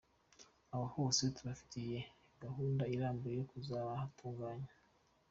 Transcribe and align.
Aho 0.73 0.85
hose 0.95 1.23
tuhafitiye 1.35 1.97
gahunda 2.43 2.83
irambuye 2.95 3.33
yo 3.39 3.45
kuzahatunganya. 3.51 4.71